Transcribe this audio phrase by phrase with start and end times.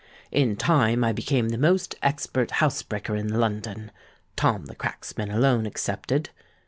[0.31, 6.31] In time I became the most expert housebreaker in London—Tom the Cracksman alone excepted.